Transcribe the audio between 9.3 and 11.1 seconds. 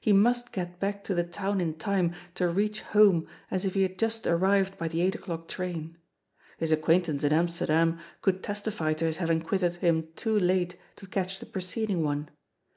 quitted him too late to